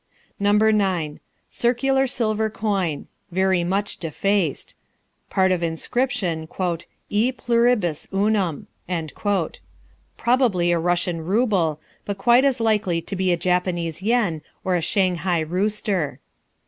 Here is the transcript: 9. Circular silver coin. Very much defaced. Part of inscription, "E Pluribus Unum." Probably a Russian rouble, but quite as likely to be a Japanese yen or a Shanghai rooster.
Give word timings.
9. 0.39 1.19
Circular 1.51 2.07
silver 2.07 2.49
coin. 2.49 3.05
Very 3.29 3.63
much 3.63 3.97
defaced. 3.99 4.73
Part 5.29 5.51
of 5.51 5.61
inscription, 5.61 6.47
"E 7.11 7.31
Pluribus 7.31 8.07
Unum." 8.11 8.65
Probably 10.17 10.71
a 10.71 10.79
Russian 10.79 11.21
rouble, 11.23 11.79
but 12.05 12.17
quite 12.17 12.43
as 12.45 12.59
likely 12.59 12.99
to 13.03 13.15
be 13.15 13.31
a 13.31 13.37
Japanese 13.37 14.01
yen 14.01 14.41
or 14.63 14.75
a 14.75 14.81
Shanghai 14.81 15.39
rooster. 15.41 16.19